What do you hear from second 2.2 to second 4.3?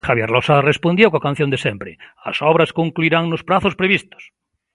"As obras concluirán nos prazos previstos".